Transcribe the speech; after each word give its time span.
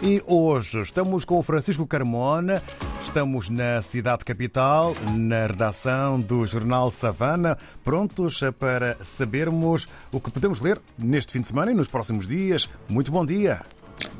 E 0.00 0.22
hoje 0.28 0.80
estamos 0.80 1.24
com 1.24 1.40
o 1.40 1.42
Francisco 1.42 1.84
Carmona, 1.84 2.62
estamos 3.02 3.48
na 3.48 3.82
cidade 3.82 4.24
capital, 4.24 4.94
na 5.12 5.48
redação 5.48 6.20
do 6.20 6.46
jornal 6.46 6.88
Savana, 6.88 7.58
prontos 7.82 8.40
para 8.60 8.96
sabermos 9.02 9.88
o 10.12 10.20
que 10.20 10.30
podemos 10.30 10.60
ler 10.60 10.80
neste 10.96 11.32
fim 11.32 11.40
de 11.40 11.48
semana 11.48 11.72
e 11.72 11.74
nos 11.74 11.88
próximos 11.88 12.28
dias. 12.28 12.68
Muito 12.88 13.10
bom 13.10 13.26
dia. 13.26 13.62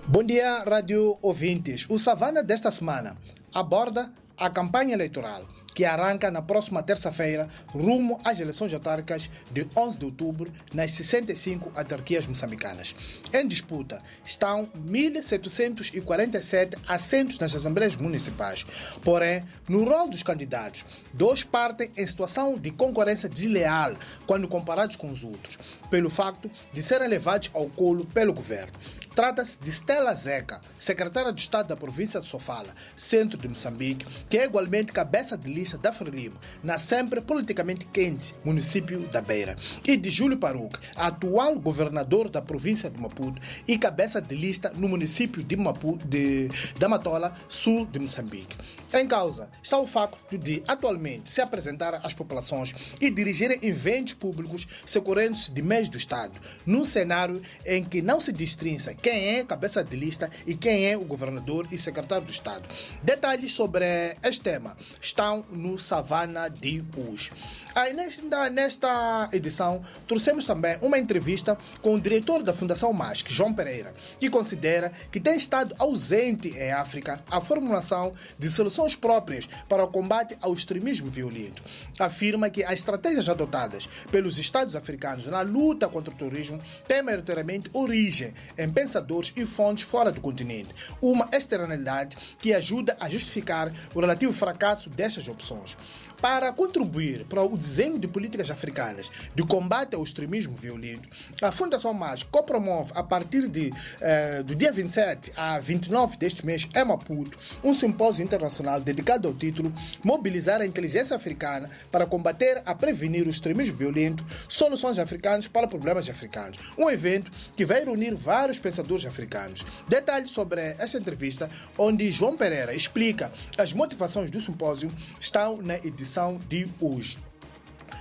Bom 0.04 0.24
dia, 0.24 0.64
rádio 0.64 1.16
ouvintes. 1.22 1.86
O 1.88 1.96
Savana 1.96 2.42
desta 2.42 2.72
semana 2.72 3.16
aborda 3.54 4.10
a 4.36 4.50
campanha 4.50 4.94
eleitoral 4.94 5.42
que 5.78 5.84
arranca 5.84 6.28
na 6.28 6.42
próxima 6.42 6.82
terça-feira 6.82 7.48
rumo 7.68 8.18
às 8.24 8.40
eleições 8.40 8.74
autárquicas 8.74 9.30
de 9.52 9.64
11 9.76 9.96
de 9.96 10.06
outubro 10.06 10.52
nas 10.74 10.90
65 10.90 11.70
autarquias 11.72 12.26
moçambicanas. 12.26 12.96
Em 13.32 13.46
disputa 13.46 14.02
estão 14.26 14.68
1.747 14.76 16.76
assentos 16.88 17.38
nas 17.38 17.54
assembleias 17.54 17.94
municipais. 17.94 18.66
Porém, 19.04 19.44
no 19.68 19.84
rol 19.84 20.08
dos 20.08 20.24
candidatos, 20.24 20.84
dois 21.14 21.44
partem 21.44 21.92
em 21.96 22.06
situação 22.08 22.58
de 22.58 22.72
concorrência 22.72 23.28
desleal 23.28 23.94
quando 24.26 24.48
comparados 24.48 24.96
com 24.96 25.12
os 25.12 25.22
outros, 25.22 25.60
pelo 25.88 26.10
facto 26.10 26.50
de 26.72 26.82
serem 26.82 27.06
levados 27.06 27.52
ao 27.54 27.68
colo 27.68 28.04
pelo 28.04 28.32
governo. 28.32 28.72
Trata-se 29.18 29.58
de 29.58 29.70
Stella 29.70 30.14
Zeca, 30.14 30.60
secretária 30.78 31.32
de 31.32 31.40
Estado 31.40 31.66
da 31.66 31.76
província 31.76 32.20
de 32.20 32.28
Sofala, 32.28 32.72
centro 32.94 33.36
de 33.36 33.48
Moçambique, 33.48 34.06
que 34.30 34.38
é 34.38 34.44
igualmente 34.44 34.92
cabeça 34.92 35.36
de 35.36 35.52
lista 35.52 35.67
da 35.76 35.92
Frelimo, 35.92 36.36
na 36.62 36.78
sempre 36.78 37.20
politicamente 37.20 37.84
quente 37.86 38.34
município 38.44 39.00
da 39.08 39.20
Beira, 39.20 39.56
e 39.84 39.96
de 39.96 40.08
Júlio 40.08 40.38
Paruca, 40.38 40.80
atual 40.96 41.58
governador 41.58 42.28
da 42.28 42.40
província 42.40 42.88
de 42.88 42.98
Maputo 42.98 43.42
e 43.66 43.76
cabeça 43.76 44.20
de 44.20 44.34
lista 44.34 44.72
no 44.74 44.88
município 44.88 45.42
de 45.42 45.56
Maputo, 45.56 46.06
de, 46.06 46.48
da 46.78 46.88
Matola, 46.88 47.34
sul 47.48 47.84
de 47.86 47.98
Moçambique. 47.98 48.56
Em 48.94 49.06
causa 49.06 49.50
está 49.62 49.78
o 49.78 49.86
facto 49.86 50.38
de, 50.38 50.62
atualmente, 50.66 51.30
se 51.30 51.40
apresentar 51.40 51.94
às 51.94 52.14
populações 52.14 52.74
e 53.00 53.10
dirigirem 53.10 53.58
eventos 53.62 54.14
públicos 54.14 54.66
socorrentes 54.86 55.50
de 55.50 55.62
meios 55.62 55.88
do 55.88 55.98
Estado, 55.98 56.38
num 56.64 56.84
cenário 56.84 57.42
em 57.66 57.82
que 57.82 58.00
não 58.00 58.20
se 58.20 58.32
destrinça 58.32 58.94
quem 58.94 59.36
é 59.36 59.44
cabeça 59.44 59.82
de 59.82 59.96
lista 59.96 60.30
e 60.46 60.54
quem 60.54 60.86
é 60.86 60.96
o 60.96 61.04
governador 61.04 61.66
e 61.72 61.78
secretário 61.78 62.24
do 62.24 62.32
Estado. 62.32 62.68
Detalhes 63.02 63.52
sobre 63.52 63.84
este 64.22 64.42
tema 64.42 64.76
estão 65.00 65.44
no 65.50 65.78
Savana 65.78 66.48
de 66.48 66.84
hoje. 66.96 67.32
Aí, 67.74 67.92
nesta, 67.92 68.50
nesta 68.50 69.28
edição, 69.32 69.82
trouxemos 70.06 70.44
também 70.44 70.76
uma 70.82 70.98
entrevista 70.98 71.56
com 71.80 71.94
o 71.94 72.00
diretor 72.00 72.42
da 72.42 72.52
Fundação 72.52 72.92
MASC, 72.92 73.32
João 73.32 73.52
Pereira, 73.52 73.94
que 74.18 74.28
considera 74.30 74.92
que 75.10 75.20
tem 75.20 75.36
estado 75.36 75.74
ausente 75.78 76.48
em 76.48 76.72
África 76.72 77.22
a 77.30 77.40
formulação 77.40 78.12
de 78.38 78.50
soluções 78.50 78.96
próprias 78.96 79.48
para 79.68 79.84
o 79.84 79.88
combate 79.88 80.36
ao 80.40 80.52
extremismo 80.52 81.10
violento. 81.10 81.62
Afirma 81.98 82.50
que 82.50 82.64
as 82.64 82.74
estratégias 82.74 83.28
adotadas 83.28 83.88
pelos 84.10 84.38
Estados 84.38 84.74
africanos 84.74 85.26
na 85.26 85.42
luta 85.42 85.88
contra 85.88 86.12
o 86.12 86.16
terrorismo 86.16 86.60
têm 86.86 87.02
maioritariamente 87.02 87.70
origem 87.72 88.34
em 88.56 88.70
pensadores 88.70 89.32
e 89.36 89.46
fontes 89.46 89.84
fora 89.84 90.10
do 90.10 90.20
continente, 90.20 90.74
uma 91.00 91.28
externalidade 91.32 92.16
que 92.38 92.52
ajuda 92.52 92.96
a 92.98 93.08
justificar 93.08 93.72
o 93.94 94.00
relativo 94.00 94.32
fracasso 94.32 94.90
destas 94.90 95.28
opções. 95.38 95.76
Para 96.20 96.52
contribuir 96.52 97.24
para 97.26 97.44
o 97.44 97.56
desenho 97.56 97.96
de 97.96 98.08
políticas 98.08 98.50
africanas 98.50 99.08
de 99.36 99.46
combate 99.46 99.94
ao 99.94 100.02
extremismo 100.02 100.56
violento, 100.56 101.08
a 101.40 101.52
Fundação 101.52 101.94
MAS 101.94 102.24
copromove 102.24 102.90
a 102.96 103.04
partir 103.04 103.46
de, 103.46 103.72
eh, 104.00 104.42
do 104.42 104.56
dia 104.56 104.72
27 104.72 105.32
a 105.36 105.60
29 105.60 106.16
deste 106.16 106.44
mês 106.44 106.68
em 106.74 106.84
Maputo 106.84 107.38
um 107.62 107.72
simpósio 107.72 108.24
internacional 108.24 108.80
dedicado 108.80 109.28
ao 109.28 109.34
título 109.34 109.72
Mobilizar 110.02 110.60
a 110.60 110.66
inteligência 110.66 111.14
africana 111.14 111.70
para 111.88 112.04
combater 112.04 112.62
a 112.66 112.74
prevenir 112.74 113.28
o 113.28 113.30
extremismo 113.30 113.76
violento, 113.76 114.26
soluções 114.48 114.98
africanas 114.98 115.46
para 115.46 115.68
problemas 115.68 116.10
africanos. 116.10 116.58
Um 116.76 116.90
evento 116.90 117.30
que 117.56 117.64
vai 117.64 117.84
reunir 117.84 118.16
vários 118.16 118.58
pensadores 118.58 119.06
africanos. 119.06 119.64
Detalhes 119.86 120.30
sobre 120.30 120.60
essa 120.78 120.98
entrevista, 120.98 121.48
onde 121.76 122.10
João 122.10 122.36
Pereira 122.36 122.74
explica 122.74 123.30
as 123.56 123.72
motivações 123.72 124.32
do 124.32 124.40
simpósio, 124.40 124.90
estão 125.20 125.58
na 125.58 125.76
edição 125.76 126.07
de 126.48 126.66
hoje. 126.80 127.18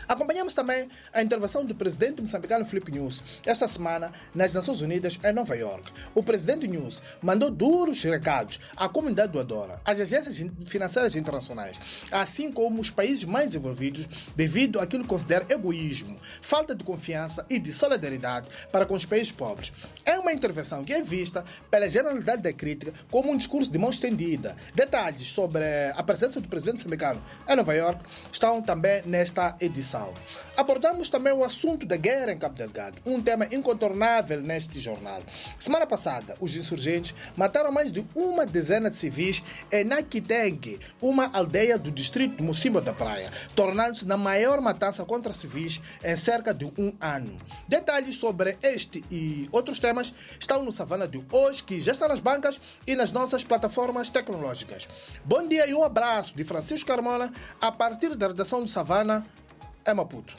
Acompanhamos 0.08 0.54
também 0.54 0.88
a 1.12 1.22
intervenção 1.22 1.66
do 1.66 1.76
presidente 1.76 2.22
moçambicano 2.22 2.66
Felipe 2.66 2.92
News 2.92 3.22
esta 3.46 3.68
semana 3.68 4.14
nas 4.34 4.54
Nações 4.54 4.80
Unidas 4.80 5.20
em 5.22 5.34
Nova 5.34 5.54
York. 5.54 5.92
O 6.16 6.24
presidente 6.24 6.66
News 6.66 7.02
mandou 7.22 7.52
duros 7.52 8.02
recados 8.04 8.58
à 8.78 8.88
comunidade 8.88 9.34
doadora, 9.34 9.82
às 9.84 10.00
agências 10.00 10.42
financeiras 10.66 11.18
internacionais, 11.18 11.78
assim 12.10 12.52
como 12.54 12.80
os 12.80 12.90
países 12.90 13.26
mais 13.26 13.54
envolvidos 13.54 14.08
devido 14.34 14.80
àquilo 14.80 15.04
que 15.04 15.10
considera 15.10 15.46
egoísmo, 15.50 16.18
falta 16.42 16.74
de 16.74 16.86
confiança 16.86 17.46
e 17.50 17.60
de 17.60 17.74
solidariedade 17.74 18.48
para 18.72 18.86
com 18.86 18.94
os 18.94 19.06
países 19.06 19.32
pobres. 19.32 19.74
É 20.06 20.18
uma 20.18 20.32
intervenção 20.32 20.86
que 20.86 20.94
é 20.94 21.02
vista 21.02 21.44
pela 21.70 21.90
generalidade 21.90 22.42
da 22.42 22.54
crítica 22.54 22.94
como 23.12 23.32
um 23.32 23.36
discurso 23.38 23.70
de 23.70 23.78
mão 23.78 23.90
estendida. 23.90 24.56
Detalhes 24.74 25.30
sobre 25.30 25.66
a 25.94 26.02
presença 26.02 26.40
do 26.40 26.48
presidente 26.48 26.78
moçambicano 26.78 27.22
em 27.46 27.56
Nova 27.58 27.74
York 27.74 28.02
estão 28.32 28.62
também 28.62 29.02
nesta 29.06 29.58
edição. 29.60 29.97
Abordamos 30.58 31.10
também 31.10 31.32
o 31.32 31.44
assunto 31.44 31.86
da 31.86 31.96
guerra 31.96 32.32
em 32.32 32.38
Cabo 32.38 32.56
Delgado, 32.56 32.98
um 33.06 33.22
tema 33.22 33.46
incontornável 33.52 34.42
neste 34.42 34.80
jornal. 34.80 35.22
Semana 35.60 35.86
passada, 35.86 36.36
os 36.40 36.56
insurgentes 36.56 37.14
mataram 37.36 37.72
mais 37.72 37.92
de 37.92 38.04
uma 38.16 38.44
dezena 38.44 38.90
de 38.90 38.96
civis 38.96 39.44
em 39.72 39.84
Nakiteng, 39.84 40.80
uma 41.00 41.30
aldeia 41.32 41.78
do 41.78 41.92
distrito 41.92 42.38
de 42.38 42.44
Mocimbo 42.44 42.82
da 42.82 42.92
Praia, 42.92 43.32
tornando-se 43.56 44.04
na 44.06 44.18
maior 44.18 44.60
matança 44.60 45.06
contra 45.06 45.32
civis 45.32 45.80
em 46.04 46.16
cerca 46.16 46.54
de 46.54 46.66
um 46.66 46.92
ano. 47.00 47.38
Detalhes 47.68 48.18
sobre 48.18 48.58
este 48.64 49.06
e 49.12 49.48
outros 49.52 49.80
temas 49.80 50.12
estão 50.40 50.64
no 50.64 50.72
Savana 50.72 51.08
de 51.08 51.24
hoje, 51.32 51.64
que 51.64 51.80
já 51.80 51.92
está 51.92 52.08
nas 52.08 52.20
bancas 52.20 52.60
e 52.88 52.96
nas 52.96 53.12
nossas 53.12 53.44
plataformas 53.44 54.10
tecnológicas. 54.10 54.88
Bom 55.24 55.48
dia 55.48 55.68
e 55.68 55.74
um 55.76 55.84
abraço 55.84 56.36
de 56.36 56.44
Francisco 56.44 56.88
Carmona 56.88 57.32
a 57.62 57.72
partir 57.72 58.16
da 58.16 58.28
redação 58.28 58.64
do 58.64 58.68
Savana, 58.68 59.26
é 59.88 59.94
Maputo. 59.94 60.36